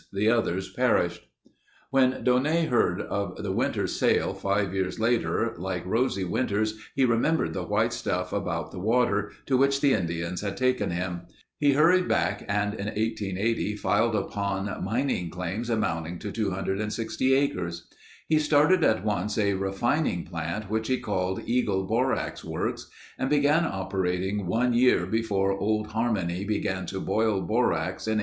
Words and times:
The 0.11 0.29
others 0.31 0.67
perished. 0.73 1.27
When 1.91 2.23
Daunet 2.23 2.69
heard 2.69 3.01
of 3.01 3.35
the 3.43 3.51
Winters 3.51 3.99
sale 3.99 4.33
five 4.33 4.73
years 4.73 4.99
later, 4.99 5.53
like 5.59 5.85
Rosie 5.85 6.23
Winters 6.23 6.79
he 6.95 7.05
remembered 7.05 7.53
the 7.53 7.61
white 7.61 7.93
stuff 7.93 8.33
about 8.33 8.71
the 8.71 8.79
water, 8.79 9.31
to 9.45 9.55
which 9.57 9.79
the 9.79 9.93
Indians 9.93 10.41
had 10.41 10.57
taken 10.57 10.89
him. 10.89 11.27
He 11.59 11.73
hurried 11.73 12.07
back 12.07 12.43
and 12.49 12.73
in 12.73 12.87
1880 12.87 13.75
filed 13.75 14.15
upon 14.15 14.83
mining 14.83 15.29
claims 15.29 15.69
amounting 15.69 16.17
to 16.17 16.31
260 16.31 17.35
acres. 17.35 17.87
He 18.27 18.39
started 18.39 18.83
at 18.83 19.05
once 19.05 19.37
a 19.37 19.53
refining 19.53 20.25
plant 20.25 20.67
which 20.67 20.87
he 20.87 20.99
called 20.99 21.43
Eagle 21.45 21.85
Borax 21.85 22.43
Works 22.43 22.89
and 23.19 23.29
began 23.29 23.65
operating 23.67 24.47
one 24.47 24.73
year 24.73 25.05
before 25.05 25.51
Old 25.59 25.85
Harmony 25.89 26.43
began 26.43 26.87
to 26.87 26.99
boil 26.99 27.39
borax 27.41 28.07
in 28.07 28.17
1881. 28.17 28.19